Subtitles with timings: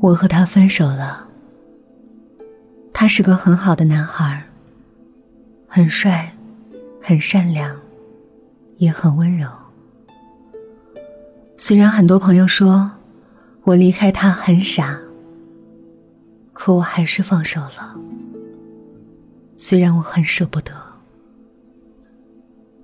[0.00, 1.28] 我和他分手了。
[2.92, 4.44] 他是个很好的男孩，
[5.66, 6.34] 很帅，
[7.00, 7.80] 很善良，
[8.76, 9.48] 也很温柔。
[11.56, 12.90] 虽然很多朋友说
[13.62, 14.98] 我离开他很傻，
[16.52, 17.96] 可我还是放手了。
[19.56, 20.72] 虽然我很舍不得。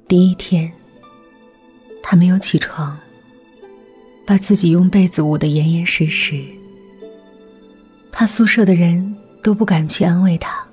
[0.08, 0.72] 第一天，
[2.02, 2.98] 他没有起床，
[4.26, 6.42] 把自己用被子捂得严严实实。
[8.18, 10.66] 他宿舍的人都不敢去安慰他。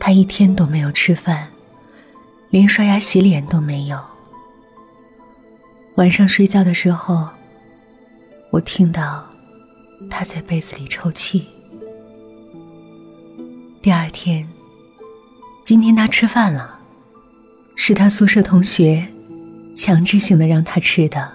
[0.00, 1.46] 他一天都没有吃饭，
[2.50, 3.96] 连刷牙洗脸都没有。
[5.94, 7.28] 晚上睡觉的时候，
[8.50, 9.24] 我听到
[10.10, 11.46] 他在被子里抽泣。
[13.80, 14.48] 第二天，
[15.64, 16.76] 今天他吃饭了，
[17.76, 19.06] 是他宿舍同学
[19.76, 21.30] 强制性的让他吃的。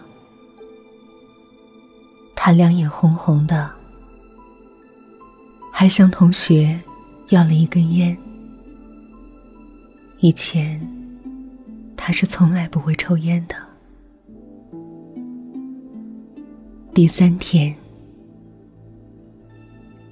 [2.36, 3.72] 他两眼红红的，
[5.80, 6.76] 还向同学
[7.30, 8.18] 要了一根烟。
[10.22, 10.82] 以前，
[11.96, 13.56] 他是从来不会抽烟的。
[16.96, 17.76] 第三天，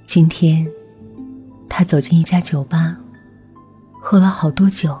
[0.06, 0.64] 今天，
[1.68, 2.96] 他走进一家酒吧，
[4.00, 4.96] 喝了好多酒。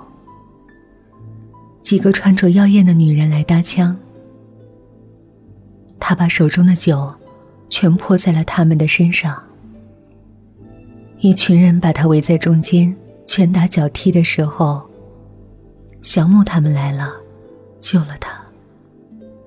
[1.80, 3.96] 几个穿着妖艳的女人来搭腔，
[6.00, 7.14] 他把手中的酒
[7.68, 9.40] 全泼在了他们的身上。
[11.18, 12.94] 一群人把他围在中间，
[13.26, 14.82] 拳打脚踢的时候，
[16.02, 17.10] 小木他们来了，
[17.80, 18.38] 救了他。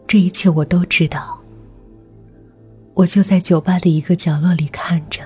[0.08, 1.40] 这一切我都知道。
[2.96, 5.22] 我就在酒吧的一个角落里看着。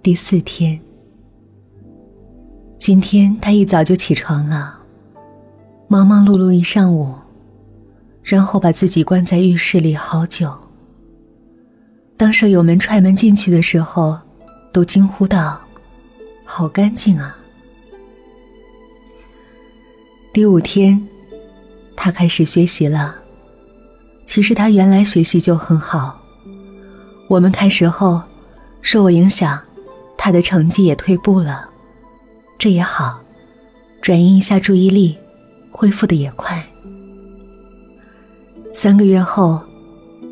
[0.00, 0.80] 第四天，
[2.78, 4.78] 今天他一早就起床了，
[5.88, 7.12] 忙忙碌碌一上午，
[8.22, 10.56] 然后把自己关在浴室里好久。
[12.20, 14.14] 当舍友们踹门进去的时候，
[14.72, 15.58] 都惊呼道
[16.44, 17.34] ：“好干净啊！”
[20.30, 21.02] 第五天，
[21.96, 23.16] 他开始学习了。
[24.26, 26.20] 其实他原来学习就很好。
[27.26, 28.20] 我们开学后，
[28.82, 29.58] 受我影响，
[30.18, 31.70] 他的成绩也退步了，
[32.58, 33.18] 这也好，
[34.02, 35.16] 转移一下注意力，
[35.70, 36.62] 恢复的也快。
[38.74, 39.58] 三个月后，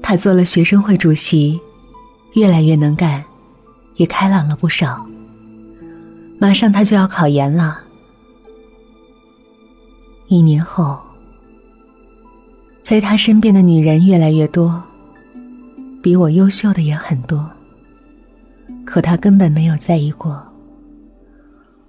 [0.02, 1.58] 他做了学生会主席，
[2.34, 3.24] 越来越能干，
[3.96, 5.04] 也开朗了不少。
[6.38, 7.80] 马上他就要考研了，
[10.28, 10.98] 一年后。
[12.82, 14.82] 在他身边的女人越来越多，
[16.02, 17.50] 比我优秀的也很多。
[18.84, 20.42] 可他根本没有在意过。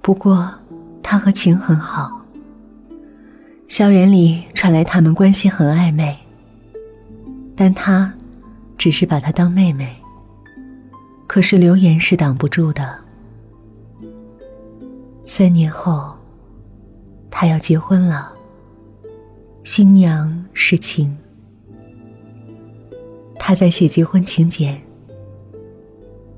[0.01, 0.51] 不过，
[1.01, 2.19] 他和晴很好。
[3.69, 6.17] 校园里传来他们关系很暧昧，
[7.55, 8.11] 但他
[8.77, 9.95] 只是把她当妹妹。
[11.29, 12.97] 可是流言是挡不住的。
[15.25, 16.17] 三年后，
[17.29, 18.33] 他要结婚了。
[19.63, 21.15] 新娘是晴，
[23.35, 24.81] 他在写结婚请柬。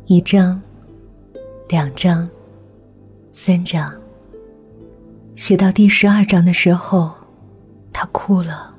[0.08, 0.62] 一张，
[1.70, 2.30] 两张，
[3.32, 3.94] 三张。
[5.38, 7.14] 写到第十二章的时候，
[7.94, 8.76] 他哭了，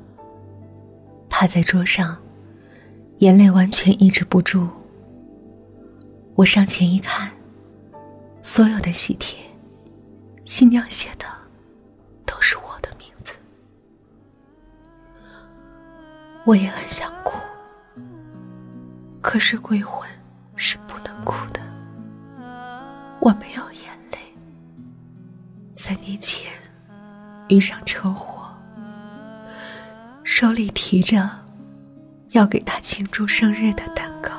[1.31, 2.19] 趴在桌上，
[3.21, 4.69] 眼泪完全抑制不住。
[6.35, 7.31] 我上前一看，
[8.43, 9.39] 所有的喜帖，
[10.45, 11.27] 新娘写的
[12.25, 13.33] 都是我的名字。
[16.45, 17.39] 我也很想哭，
[19.21, 20.09] 可是鬼魂
[20.57, 21.61] 是不能哭的。
[23.21, 24.19] 我没有眼泪。
[25.75, 26.51] 三年前
[27.49, 28.49] 遇上车祸，
[30.25, 31.29] 手里提着
[32.31, 34.33] 要给他庆祝生日的蛋糕。